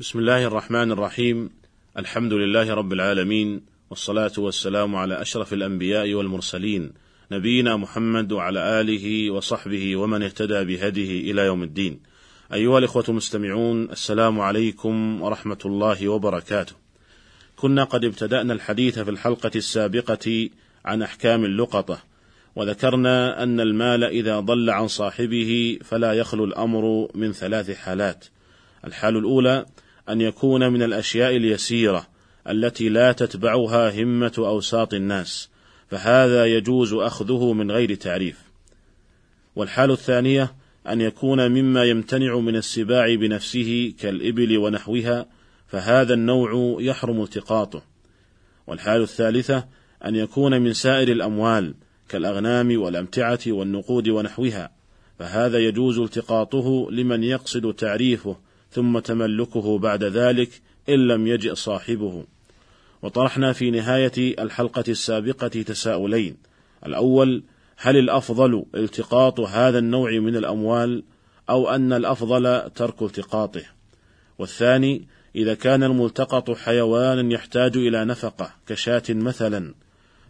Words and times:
بسم 0.00 0.18
الله 0.18 0.44
الرحمن 0.44 0.92
الرحيم 0.92 1.50
الحمد 1.96 2.32
لله 2.32 2.74
رب 2.74 2.92
العالمين 2.92 3.60
والصلاة 3.90 4.32
والسلام 4.38 4.96
على 4.96 5.22
أشرف 5.22 5.52
الأنبياء 5.52 6.14
والمرسلين 6.14 6.92
نبينا 7.32 7.76
محمد 7.76 8.32
وعلى 8.32 8.80
آله 8.80 9.30
وصحبه 9.30 9.96
ومن 9.96 10.22
اهتدى 10.22 10.64
بهديه 10.64 11.32
إلى 11.32 11.42
يوم 11.42 11.62
الدين 11.62 12.00
أيها 12.52 12.78
الإخوة 12.78 13.04
المستمعون 13.08 13.90
السلام 13.90 14.40
عليكم 14.40 15.22
ورحمة 15.22 15.58
الله 15.64 16.08
وبركاته 16.08 16.72
كنا 17.56 17.84
قد 17.84 18.04
ابتدأنا 18.04 18.52
الحديث 18.52 18.98
في 18.98 19.10
الحلقة 19.10 19.52
السابقة 19.56 20.48
عن 20.84 21.02
أحكام 21.02 21.44
اللقطة 21.44 21.98
وذكرنا 22.56 23.42
أن 23.42 23.60
المال 23.60 24.04
إذا 24.04 24.40
ضل 24.40 24.70
عن 24.70 24.88
صاحبه 24.88 25.78
فلا 25.84 26.12
يخلو 26.12 26.44
الأمر 26.44 27.08
من 27.14 27.32
ثلاث 27.32 27.70
حالات 27.70 28.24
الحال 28.84 29.16
الأولى 29.16 29.66
أن 30.08 30.20
يكون 30.20 30.72
من 30.72 30.82
الأشياء 30.82 31.36
اليسيرة 31.36 32.06
التي 32.48 32.88
لا 32.88 33.12
تتبعها 33.12 34.02
همة 34.02 34.32
أوساط 34.38 34.94
الناس 34.94 35.48
فهذا 35.90 36.46
يجوز 36.46 36.92
أخذه 36.92 37.52
من 37.52 37.70
غير 37.70 37.94
تعريف. 37.94 38.38
والحال 39.56 39.90
الثانية 39.90 40.54
أن 40.88 41.00
يكون 41.00 41.50
مما 41.50 41.84
يمتنع 41.84 42.38
من 42.38 42.56
السباع 42.56 43.14
بنفسه 43.14 43.94
كالإبل 44.00 44.58
ونحوها 44.58 45.26
فهذا 45.66 46.14
النوع 46.14 46.76
يحرم 46.80 47.22
التقاطه. 47.22 47.82
والحال 48.66 49.02
الثالثة 49.02 49.64
أن 50.04 50.16
يكون 50.16 50.62
من 50.62 50.72
سائر 50.72 51.08
الأموال 51.08 51.74
كالأغنام 52.08 52.80
والأمتعة 52.80 53.38
والنقود 53.46 54.08
ونحوها 54.08 54.70
فهذا 55.18 55.58
يجوز 55.58 55.98
التقاطه 55.98 56.88
لمن 56.90 57.24
يقصد 57.24 57.74
تعريفه 57.74 58.36
ثم 58.70 58.98
تملكه 58.98 59.78
بعد 59.78 60.04
ذلك 60.04 60.50
إن 60.88 61.06
لم 61.06 61.26
يجئ 61.26 61.54
صاحبه. 61.54 62.24
وطرحنا 63.02 63.52
في 63.52 63.70
نهاية 63.70 64.42
الحلقة 64.42 64.84
السابقة 64.88 65.48
تساؤلين. 65.48 66.36
الأول 66.86 67.42
هل 67.76 67.96
الأفضل 67.96 68.64
التقاط 68.74 69.40
هذا 69.40 69.78
النوع 69.78 70.10
من 70.10 70.36
الأموال 70.36 71.04
أو 71.50 71.68
أن 71.68 71.92
الأفضل 71.92 72.70
ترك 72.70 73.02
التقاطه؟ 73.02 73.62
والثاني 74.38 75.06
إذا 75.36 75.54
كان 75.54 75.82
الملتقط 75.82 76.50
حيوانا 76.50 77.34
يحتاج 77.34 77.76
إلى 77.76 78.04
نفقة 78.04 78.50
كشاة 78.66 79.02
مثلا 79.08 79.74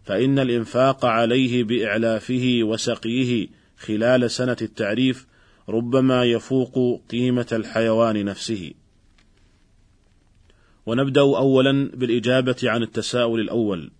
فإن 0.04 0.38
الإنفاق 0.38 1.04
عليه 1.04 1.64
بإعلافه 1.64 2.60
وسقيه 2.62 3.48
خلال 3.78 4.30
سنة 4.30 4.56
التعريف 4.62 5.26
ربما 5.68 6.24
يفوق 6.24 7.00
قيمة 7.10 7.46
الحيوان 7.52 8.24
نفسه. 8.24 8.72
ونبدأ 10.86 11.20
أولا 11.20 11.90
بالإجابة 11.94 12.56
عن 12.64 12.82
التساؤل 12.82 13.40
الأول، 13.40 13.90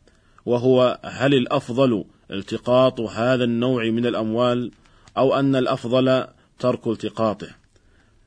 وهو 0.46 1.00
هل 1.04 1.34
الأفضل 1.34 2.04
التقاط 2.30 3.00
هذا 3.00 3.44
النوع 3.44 3.90
من 3.90 4.06
الأموال 4.06 4.70
أو 5.16 5.34
أن 5.34 5.56
الأفضل 5.56 6.24
ترك 6.58 6.86
التقاطه؟ 6.86 7.48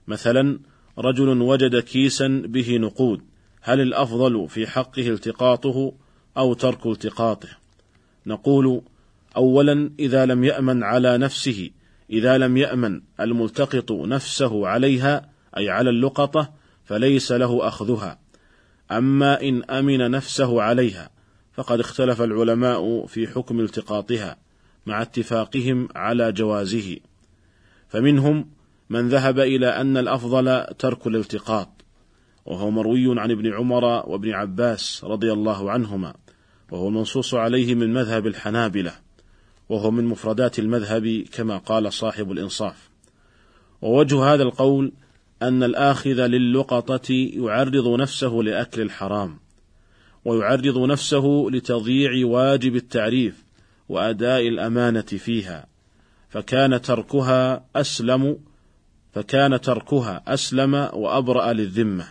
مثلا 0.08 0.60
رجل 0.98 1.42
وجد 1.42 1.80
كيسا 1.80 2.28
به 2.46 2.78
نقود، 2.78 3.22
هل 3.62 3.82
الأفضل 3.82 4.50
في 4.50 4.68
حقه 4.68 5.08
التقاطه 5.08 5.94
أو 6.38 6.54
ترك 6.54 6.88
التقاطه؟ 6.88 7.50
نقول 8.26 8.82
أولا 9.38 9.92
إذا 10.00 10.26
لم 10.26 10.44
يأمن 10.44 10.84
على 10.84 11.18
نفسه 11.18 11.70
إذا 12.12 12.38
لم 12.38 12.58
يأمن 12.58 13.02
الملتقط 13.20 13.92
نفسه 13.92 14.68
عليها 14.68 15.30
أي 15.58 15.70
على 15.70 15.90
اللقطة 15.90 16.54
فليس 16.84 17.32
له 17.32 17.68
أخذها. 17.68 18.20
أما 18.92 19.42
إن 19.42 19.64
أمن 19.64 20.12
نفسه 20.12 20.62
عليها 20.62 21.10
فقد 21.54 21.80
اختلف 21.80 22.22
العلماء 22.22 23.06
في 23.06 23.28
حكم 23.28 23.60
التقاطها 23.60 24.38
مع 24.86 25.02
اتفاقهم 25.02 25.88
على 25.96 26.32
جوازه. 26.32 26.98
فمنهم 27.88 28.50
من 28.90 29.10
ذهب 29.10 29.40
إلى 29.40 29.68
أن 29.68 29.98
الأفضل 29.98 30.66
ترك 30.80 31.08
الالتقاط 31.08 31.86
وهو 32.46 32.72
مروي 32.72 33.20
عن 33.20 33.32
ابن 33.32 33.54
عمر 33.54 33.84
وابن 33.84 34.34
عباس 34.34 35.04
رضي 35.04 35.34
الله 35.34 35.72
عنهما 35.72 36.14
وهو 36.72 36.88
المنصوص 36.88 37.34
عليه 37.34 37.76
من 37.76 37.94
مذهب 37.94 38.28
الحنابلة. 38.28 38.92
وهو 39.72 39.92
من 39.92 40.06
مفردات 40.06 40.60
المذهب 40.60 41.24
كما 41.34 41.58
قال 41.58 41.94
صاحب 41.94 42.32
الإنصاف. 42.32 42.90
ووجه 43.82 44.24
هذا 44.24 44.44
القول 44.44 44.92
أن 45.42 45.64
الآخذ 45.64 46.26
للقطة 46.28 47.14
يعرض 47.34 47.88
نفسه 47.88 48.34
لأكل 48.34 48.82
الحرام 48.82 49.40
ويعرض 50.26 50.78
نفسه 50.78 51.48
لتضييع 51.52 52.28
واجب 52.28 52.76
التعريف 52.76 53.44
وأداء 53.90 54.48
الأمانة 54.48 55.02
فيها 55.02 55.68
فكان 56.30 56.82
تركها 56.82 57.66
أسلم 57.76 58.38
فكان 59.14 59.62
تركها 59.62 60.24
أسلم 60.28 60.74
وأبرأ 60.94 61.54
للذمة. 61.54 62.08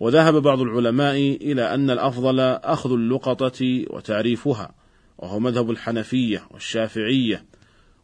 وذهب 0.00 0.34
بعض 0.34 0.60
العلماء 0.60 1.16
إلى 1.16 1.74
أن 1.74 1.90
الأفضل 1.90 2.40
أخذ 2.40 2.92
اللقطة 2.92 3.84
وتعريفها 3.90 4.85
وهو 5.18 5.38
مذهب 5.38 5.70
الحنفية 5.70 6.46
والشافعية 6.50 7.44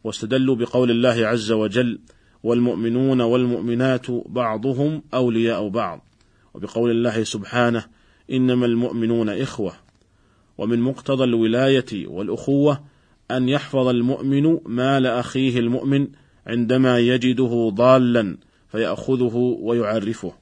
واستدلوا 0.03 0.55
بقول 0.55 0.91
الله 0.91 1.27
عز 1.27 1.51
وجل 1.51 1.99
والمؤمنون 2.43 3.21
والمؤمنات 3.21 4.11
بعضهم 4.11 5.03
أولياء 5.13 5.67
بعض 5.67 6.05
وبقول 6.53 6.91
الله 6.91 7.23
سبحانه 7.23 7.85
إنما 8.31 8.65
المؤمنون 8.65 9.29
إخوة 9.29 9.73
ومن 10.57 10.81
مقتضى 10.81 11.23
الولاية 11.23 12.07
والأخوة 12.07 12.83
أن 13.31 13.49
يحفظ 13.49 13.87
المؤمن 13.87 14.59
مال 14.65 15.05
أخيه 15.05 15.59
المؤمن 15.59 16.07
عندما 16.47 16.99
يجده 16.99 17.71
ضالا 17.73 18.37
فيأخذه 18.71 19.35
ويعرفه. 19.61 20.33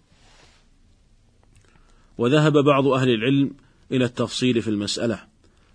وذهب 2.18 2.54
بعض 2.58 2.88
أهل 2.88 3.10
العلم 3.10 3.52
إلى 3.92 4.06
التفصيل 4.06 4.62
في 4.62 4.68
المسألة 4.68 5.20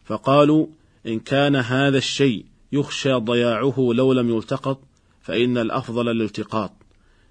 فقالوا 0.05 0.67
إن 1.07 1.21
كان 1.21 1.57
هذا 1.57 1.99
الشيء 1.99 2.45
يخشى 2.73 3.13
ضياعه 3.13 3.75
لو 3.95 4.13
لم 4.13 4.31
يلتقط 4.31 4.81
فإن 5.21 5.59
الأفضل 5.59 6.09
الالتقاط 6.09 6.73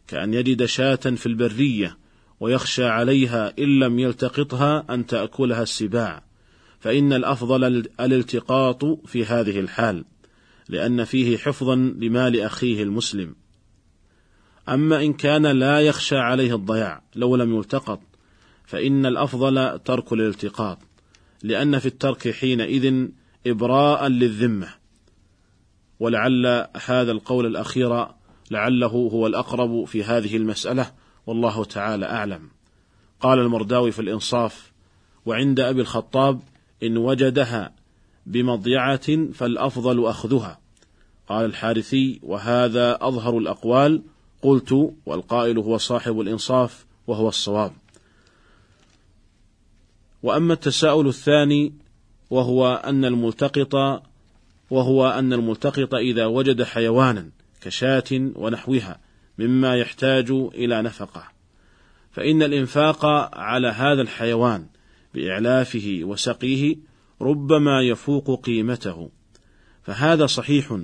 كأن 0.07 0.33
يجد 0.33 0.65
شاة 0.65 0.95
في 0.95 1.25
البرية 1.25 1.97
ويخشى 2.39 2.85
عليها 2.85 3.53
إن 3.59 3.79
لم 3.79 3.99
يلتقطها 3.99 4.85
أن 4.89 5.05
تأكلها 5.05 5.63
السباع. 5.63 6.23
فإن 6.79 7.13
الأفضل 7.13 7.63
الالتقاط 7.99 8.85
في 8.85 9.25
هذه 9.25 9.59
الحال 9.59 10.05
لأن 10.69 11.03
فيه 11.03 11.37
حفظا 11.37 11.75
لمال 11.75 12.41
أخيه 12.41 12.83
المسلم. 12.83 13.35
أما 14.69 15.03
إن 15.03 15.13
كان 15.13 15.45
لا 15.45 15.79
يخشى 15.79 16.17
عليه 16.17 16.55
الضياع 16.55 17.03
لو 17.15 17.35
لم 17.35 17.55
يلتقط 17.55 18.01
فإن 18.65 19.05
الأفضل 19.05 19.79
ترك 19.79 20.13
الالتقاط 20.13 20.79
لأن 21.43 21.79
في 21.79 21.85
الترك 21.85 22.31
حينئذ 22.31 23.07
إبراء 23.47 24.07
للذمة. 24.07 24.69
ولعل 25.99 26.67
هذا 26.85 27.11
القول 27.11 27.45
الأخير 27.45 28.07
لعله 28.51 28.87
هو 28.87 29.27
الأقرب 29.27 29.85
في 29.85 30.03
هذه 30.03 30.37
المسألة 30.37 30.91
والله 31.27 31.65
تعالى 31.65 32.05
أعلم. 32.05 32.49
قال 33.19 33.39
المرداوي 33.39 33.91
في 33.91 33.99
الإنصاف 33.99 34.71
وعند 35.25 35.59
أبي 35.59 35.81
الخطاب 35.81 36.39
إن 36.83 36.97
وجدها 36.97 37.73
بمضيعة 38.25 39.31
فالأفضل 39.33 40.05
أخذها. 40.05 40.59
قال 41.27 41.45
الحارثي 41.45 42.19
وهذا 42.23 42.97
أظهر 43.01 43.37
الأقوال. 43.37 44.01
قلت 44.41 44.93
والقائل 45.05 45.57
هو 45.57 45.77
صاحب 45.77 46.19
الإنصاف 46.19 46.85
وهو 47.07 47.29
الصواب. 47.29 47.71
وأما 50.23 50.53
التساؤل 50.53 51.07
الثاني 51.07 51.73
وهو 52.29 52.73
أن 52.85 53.05
الملتقط 53.05 54.03
وهو 54.69 55.09
أن 55.09 55.33
الملتقط 55.33 55.93
إذا 55.95 56.25
وجد 56.25 56.63
حيوانا 56.63 57.29
كشاة 57.61 58.03
ونحوها 58.11 58.99
مما 59.37 59.75
يحتاج 59.75 60.31
إلى 60.31 60.81
نفقة. 60.81 61.23
فإن 62.11 62.43
الإنفاق 62.43 63.05
على 63.35 63.67
هذا 63.67 64.01
الحيوان 64.01 64.67
بإعلافه 65.13 65.99
وسقيه 66.03 66.75
ربما 67.21 67.81
يفوق 67.81 68.45
قيمته. 68.45 69.09
فهذا 69.83 70.25
صحيح. 70.25 70.79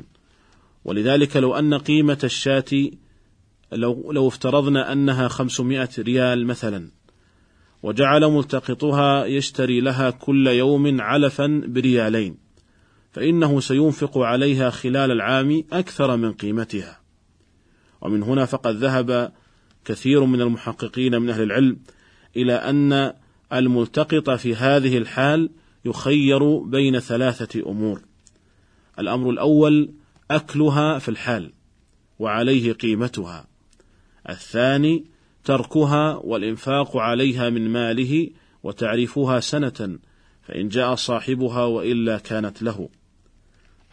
ولذلك 0.86 1.38
لو 1.38 1.56
أن 1.56 1.74
قيمة 1.74 2.20
الشاة 2.24 2.92
لو, 3.72 4.12
لو 4.12 4.28
افترضنا 4.28 4.92
أنها 4.92 5.28
خمسمائة 5.28 5.90
ريال 6.00 6.48
مثلا 6.48 6.92
وجعل 7.83 8.25
ملتقطها 8.31 9.25
يشتري 9.25 9.81
لها 9.81 10.10
كل 10.10 10.48
يوم 10.48 11.01
علفا 11.01 11.62
بريالين 11.66 12.38
فإنه 13.12 13.60
سينفق 13.60 14.18
عليها 14.18 14.69
خلال 14.69 15.12
العام 15.12 15.63
أكثر 15.74 16.16
من 16.18 16.33
قيمتها 16.33 17.00
ومن 18.01 18.24
هنا 18.24 18.45
فقد 18.45 18.75
ذهب 18.75 19.31
كثير 19.86 20.25
من 20.25 20.42
المحققين 20.42 21.22
من 21.22 21.30
أهل 21.30 21.42
العلم 21.42 21.78
إلى 22.36 22.54
أن 22.54 23.13
الملتقط 23.54 24.30
في 24.30 24.56
هذه 24.56 24.98
الحال 24.98 25.50
يخير 25.86 26.57
بين 26.57 27.00
ثلاثة 27.00 27.72
أمور. 27.72 28.01
الأمر 29.00 29.30
الأول 29.30 29.94
أكلها 30.31 31.00
في 31.00 31.10
الحال، 31.10 31.51
وعليه 32.19 32.74
قيمتها. 32.74 33.48
الثاني 34.30 35.06
تركها 35.44 36.16
والإنفاق 36.24 36.98
عليها 36.98 37.50
من 37.50 37.70
ماله 37.70 38.30
وتعريفها 38.64 39.40
سنة، 39.40 40.00
فإن 40.42 40.68
جاء 40.68 40.96
صاحبها 40.96 41.66
وإلا 41.66 42.18
كانت 42.18 42.62
له. 42.62 42.90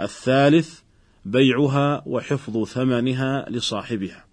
الثالث 0.00 0.80
بيعها 1.24 2.02
وحفظ 2.06 2.64
ثمنها 2.64 3.46
لصاحبها. 3.50 4.24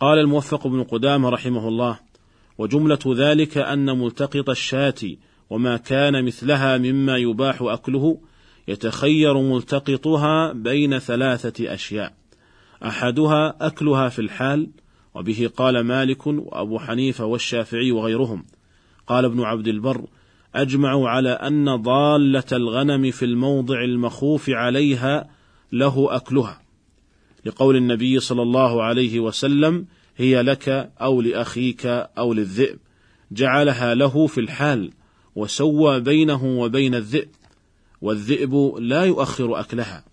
قال 0.00 0.18
الموفق 0.18 0.66
بن 0.66 0.82
قدامة 0.82 1.28
رحمه 1.28 1.68
الله: 1.68 1.98
وجملة 2.58 2.98
ذلك 3.16 3.58
أن 3.58 3.98
ملتقط 3.98 4.50
الشاة 4.50 5.16
وما 5.50 5.76
كان 5.76 6.24
مثلها 6.24 6.78
مما 6.78 7.16
يباح 7.16 7.62
أكله 7.62 8.20
يتخير 8.68 9.38
ملتقطها 9.40 10.52
بين 10.52 10.98
ثلاثة 10.98 11.74
أشياء 11.74 12.14
أحدها 12.84 13.56
أكلها 13.60 14.08
في 14.08 14.18
الحال 14.18 14.70
وبه 15.18 15.50
قال 15.56 15.80
مالك 15.80 16.26
وأبو 16.26 16.78
حنيفة 16.78 17.24
والشافعي 17.24 17.92
وغيرهم. 17.92 18.44
قال 19.06 19.24
ابن 19.24 19.40
عبد 19.40 19.68
البر 19.68 20.06
أجمعوا 20.54 21.08
على 21.08 21.30
أن 21.30 21.76
ضالة 21.76 22.44
الغنم 22.52 23.10
في 23.10 23.24
الموضع 23.24 23.84
المخوف 23.84 24.50
عليها 24.50 25.30
له 25.72 26.16
أكلها. 26.16 26.62
لقول 27.44 27.76
النبي 27.76 28.20
صلى 28.20 28.42
الله 28.42 28.82
عليه 28.82 29.20
وسلم 29.20 29.86
هي 30.16 30.42
لك 30.42 30.92
أو 31.00 31.22
لأخيك 31.22 31.86
أو 32.18 32.32
للذئب. 32.32 32.78
جعلها 33.32 33.94
له 33.94 34.26
في 34.26 34.40
الحال 34.40 34.90
وسوى 35.36 36.00
بينه 36.00 36.44
وبين 36.44 36.94
الذئب 36.94 37.28
والذئب 38.00 38.74
لا 38.78 39.04
يؤخر 39.04 39.60
أكلها. 39.60 40.04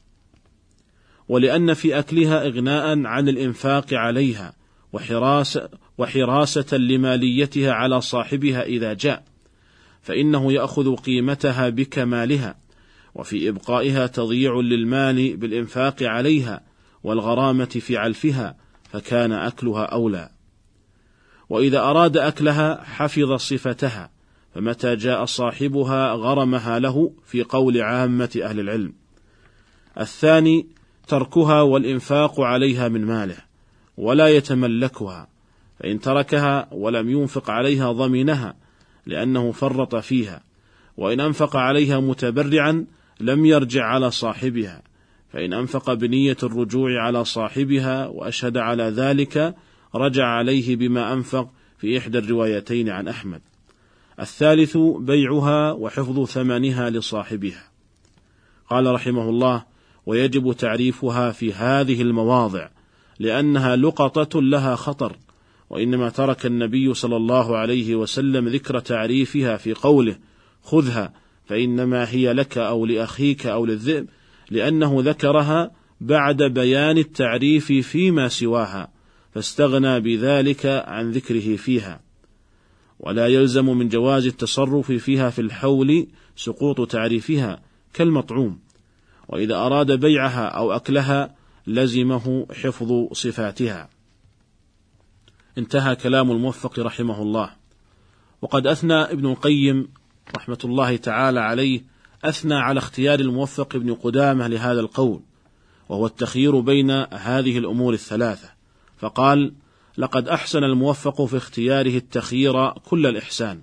ولأن 1.29 1.73
في 1.73 1.99
أكلها 1.99 2.47
إغناء 2.47 3.05
عن 3.05 3.29
الإنفاق 3.29 3.93
عليها 3.93 4.53
وحراسة, 4.93 5.69
وحراسة 5.97 6.77
لماليتها 6.77 7.71
على 7.71 8.01
صاحبها 8.01 8.63
إذا 8.63 8.93
جاء 8.93 9.23
فإنه 10.01 10.53
يأخذ 10.53 10.95
قيمتها 10.95 11.69
بكمالها 11.69 12.55
وفي 13.15 13.49
إبقائها 13.49 14.07
تضييع 14.07 14.53
للمال 14.55 15.37
بالإنفاق 15.37 16.03
عليها 16.03 16.61
والغرامة 17.03 17.65
في 17.65 17.97
علفها 17.97 18.55
فكان 18.89 19.31
أكلها 19.31 19.83
أولى. 19.83 20.29
وإذا 21.49 21.79
أراد 21.79 22.17
أكلها 22.17 22.83
حفظ 22.83 23.33
صفتها 23.33 24.11
فمتى 24.55 24.95
جاء 24.95 25.25
صاحبها 25.25 26.13
غرمها 26.13 26.79
له 26.79 27.13
في 27.25 27.43
قول 27.43 27.81
عامة 27.81 28.39
أهل 28.43 28.59
العلم. 28.59 28.93
الثاني 29.99 30.67
تركها 31.07 31.61
والإنفاق 31.61 32.41
عليها 32.41 32.87
من 32.87 33.05
ماله. 33.05 33.37
ولا 33.97 34.27
يتملكها 34.27 35.27
فإن 35.79 35.99
تركها 35.99 36.67
ولم 36.71 37.09
ينفق 37.09 37.49
عليها 37.49 37.91
ضمنها 37.91 38.55
لأنه 39.05 39.51
فرط 39.51 39.95
فيها 39.95 40.43
وإن 40.97 41.19
أنفق 41.19 41.55
عليها 41.55 41.99
متبرعا 41.99 42.85
لم 43.19 43.45
يرجع 43.45 43.85
على 43.85 44.11
صاحبها 44.11 44.81
فإن 45.33 45.53
أنفق 45.53 45.93
بنية 45.93 46.37
الرجوع 46.43 47.01
على 47.01 47.25
صاحبها 47.25 48.07
وأشهد 48.07 48.57
على 48.57 48.83
ذلك 48.83 49.55
رجع 49.95 50.25
عليه 50.25 50.75
بما 50.75 51.13
أنفق 51.13 51.49
في 51.77 51.97
إحدى 51.97 52.17
الروايتين 52.17 52.89
عن 52.89 53.07
أحمد. 53.07 53.41
الثالث 54.19 54.77
بيعها 54.99 55.71
وحفظ 55.71 56.25
ثمنها 56.25 56.89
لصاحبها. 56.89 57.69
قال 58.69 58.93
رحمه 58.93 59.29
الله: 59.29 59.63
ويجب 60.05 60.53
تعريفها 60.53 61.31
في 61.31 61.53
هذه 61.53 62.01
المواضع 62.01 62.69
لأنها 63.19 63.75
لقطة 63.75 64.41
لها 64.41 64.75
خطر، 64.75 65.15
وإنما 65.69 66.09
ترك 66.09 66.45
النبي 66.45 66.93
صلى 66.93 67.15
الله 67.15 67.57
عليه 67.57 67.95
وسلم 67.95 68.47
ذكر 68.47 68.79
تعريفها 68.79 69.57
في 69.57 69.73
قوله: 69.73 70.17
خذها 70.63 71.13
فإنما 71.45 72.09
هي 72.09 72.33
لك 72.33 72.57
أو 72.57 72.85
لأخيك 72.85 73.45
أو 73.45 73.65
للذئب 73.65 74.07
لأنه 74.49 74.95
ذكرها 74.97 75.71
بعد 76.01 76.43
بيان 76.43 76.97
التعريف 76.97 77.71
فيما 77.71 78.27
سواها 78.27 78.91
فاستغنى 79.33 79.99
بذلك 79.99 80.65
عن 80.65 81.11
ذكره 81.11 81.55
فيها. 81.55 82.01
ولا 82.99 83.27
يلزم 83.27 83.65
من 83.65 83.89
جواز 83.89 84.25
التصرف 84.25 84.91
فيها 84.91 85.29
في 85.29 85.41
الحول 85.41 86.07
سقوط 86.35 86.91
تعريفها 86.91 87.61
كالمطعوم 87.93 88.59
وإذا 89.29 89.55
أراد 89.55 89.91
بيعها 89.91 90.45
أو 90.45 90.71
أكلها 90.71 91.34
لزمه 91.67 92.47
حفظ 92.51 93.13
صفاتها. 93.13 93.89
انتهى 95.57 95.95
كلام 95.95 96.31
الموفق 96.31 96.79
رحمه 96.79 97.21
الله. 97.21 97.49
وقد 98.41 98.67
أثنى 98.67 98.93
ابن 98.93 99.25
القيم 99.25 99.87
رحمة 100.35 100.59
الله 100.63 100.95
تعالى 100.95 101.39
عليه 101.39 101.83
أثنى 102.23 102.55
على 102.55 102.77
اختيار 102.77 103.19
الموفق 103.19 103.75
ابن 103.75 103.93
قدامة 103.93 104.47
لهذا 104.47 104.79
القول 104.79 105.21
وهو 105.89 106.05
التخيير 106.05 106.59
بين 106.59 106.91
هذه 107.13 107.57
الأمور 107.57 107.93
الثلاثة. 107.93 108.49
فقال 108.97 109.53
لقد 109.97 110.27
أحسن 110.27 110.63
الموفق 110.63 111.25
في 111.25 111.37
اختياره 111.37 111.97
التخيير 111.97 112.69
كل 112.69 113.05
الإحسان 113.05 113.61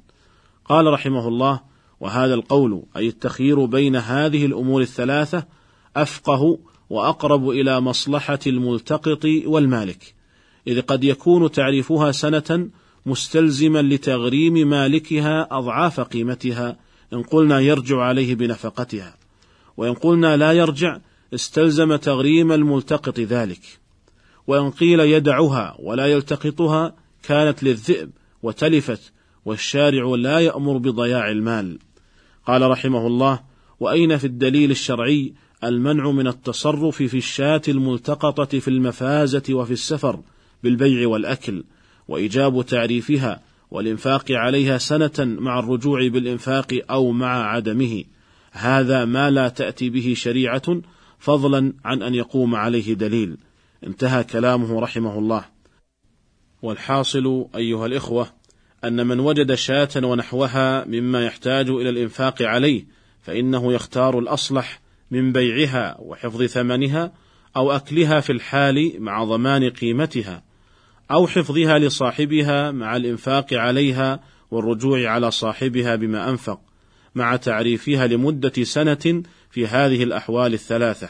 قال 0.64 0.86
رحمه 0.86 1.28
الله 1.28 1.60
وهذا 2.00 2.34
القول 2.34 2.82
أي 2.96 3.08
التخيير 3.08 3.64
بين 3.64 3.96
هذه 3.96 4.46
الأمور 4.46 4.82
الثلاثة 4.82 5.46
أفقه 5.96 6.58
وأقرب 6.92 7.50
إلى 7.50 7.80
مصلحة 7.80 8.38
الملتقط 8.46 9.24
والمالك 9.44 10.14
إذ 10.66 10.80
قد 10.80 11.04
يكون 11.04 11.50
تعريفها 11.50 12.12
سنة 12.12 12.68
مستلزما 13.06 13.82
لتغريم 13.82 14.68
مالكها 14.68 15.48
أضعاف 15.50 16.00
قيمتها 16.00 16.76
إن 17.12 17.22
قلنا 17.22 17.60
يرجع 17.60 17.98
عليه 18.00 18.34
بنفقتها 18.34 19.16
وإن 19.76 19.94
قلنا 19.94 20.36
لا 20.36 20.52
يرجع 20.52 20.98
استلزم 21.34 21.96
تغريم 21.96 22.52
الملتقط 22.52 23.20
ذلك 23.20 23.80
وإن 24.46 24.70
قيل 24.70 25.00
يدعها 25.00 25.76
ولا 25.78 26.06
يلتقطها 26.06 26.94
كانت 27.22 27.62
للذئب 27.62 28.10
وتلفت 28.42 29.12
والشارع 29.44 30.14
لا 30.18 30.38
يأمر 30.38 30.78
بضياع 30.78 31.30
المال. 31.30 31.78
قال 32.46 32.70
رحمه 32.70 33.06
الله 33.06 33.40
وأين 33.80 34.16
في 34.16 34.26
الدليل 34.26 34.70
الشرعي 34.70 35.34
المنع 35.64 36.10
من 36.10 36.26
التصرف 36.26 37.02
في 37.02 37.16
الشاة 37.16 37.62
الملتقطة 37.68 38.58
في 38.58 38.68
المفازة 38.68 39.42
وفي 39.50 39.72
السفر 39.72 40.20
بالبيع 40.62 41.08
والأكل 41.08 41.64
وإيجاب 42.08 42.66
تعريفها 42.66 43.42
والإنفاق 43.70 44.24
عليها 44.30 44.78
سنة 44.78 45.12
مع 45.18 45.58
الرجوع 45.58 46.08
بالإنفاق 46.08 46.82
أو 46.90 47.10
مع 47.10 47.46
عدمه. 47.46 48.04
هذا 48.52 49.04
ما 49.04 49.30
لا 49.30 49.48
تأتي 49.48 49.90
به 49.90 50.14
شريعة 50.16 50.80
فضلا 51.18 51.72
عن 51.84 52.02
أن 52.02 52.14
يقوم 52.14 52.54
عليه 52.54 52.94
دليل. 52.94 53.36
انتهى 53.86 54.24
كلامه 54.24 54.80
رحمه 54.80 55.18
الله. 55.18 55.44
والحاصل 56.62 57.46
أيها 57.56 57.86
الإخوة 57.86 58.26
أن 58.84 59.06
من 59.06 59.20
وجد 59.20 59.54
شاة 59.54 59.88
ونحوها 59.96 60.84
مما 60.84 61.24
يحتاج 61.24 61.68
إلى 61.68 61.88
الإنفاق 61.88 62.42
عليه 62.42 62.86
فإنه 63.22 63.72
يختار 63.72 64.18
الأصلح 64.18 64.81
من 65.12 65.32
بيعها 65.32 65.96
وحفظ 66.00 66.42
ثمنها 66.42 67.12
أو 67.56 67.72
أكلها 67.72 68.20
في 68.20 68.32
الحال 68.32 68.96
مع 68.98 69.24
ضمان 69.24 69.70
قيمتها 69.70 70.42
أو 71.10 71.26
حفظها 71.26 71.78
لصاحبها 71.78 72.70
مع 72.70 72.96
الإنفاق 72.96 73.54
عليها 73.54 74.20
والرجوع 74.50 75.10
على 75.10 75.30
صاحبها 75.30 75.96
بما 75.96 76.30
أنفق 76.30 76.60
مع 77.14 77.36
تعريفها 77.36 78.06
لمدة 78.06 78.64
سنة 78.64 79.22
في 79.50 79.66
هذه 79.66 80.02
الأحوال 80.02 80.54
الثلاثة. 80.54 81.08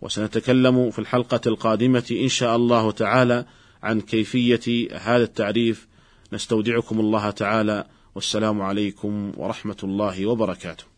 وسنتكلم 0.00 0.90
في 0.90 0.98
الحلقة 0.98 1.40
القادمة 1.46 2.04
إن 2.10 2.28
شاء 2.28 2.56
الله 2.56 2.90
تعالى 2.90 3.44
عن 3.82 4.00
كيفية 4.00 4.88
هذا 4.98 5.22
التعريف. 5.22 5.88
نستودعكم 6.32 7.00
الله 7.00 7.30
تعالى. 7.30 7.84
والسلام 8.14 8.62
عليكم 8.62 9.32
ورحمة 9.36 9.76
الله 9.84 10.26
وبركاته. 10.26 10.97